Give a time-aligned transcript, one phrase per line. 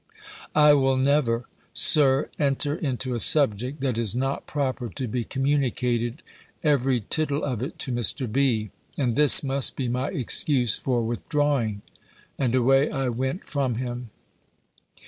[0.55, 1.45] "I will never.
[1.75, 6.23] Sir, enter into a subject that is not proper to be communicated
[6.63, 8.25] every tittle of it to Mr.
[8.25, 11.83] B.; and this must be my excuse for withdrawing."
[12.39, 14.09] And away I went from him.